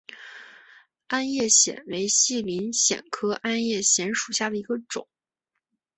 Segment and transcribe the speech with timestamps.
[1.07, 5.07] 鞍叶藓为细鳞藓科鞍叶藓属下的一个种。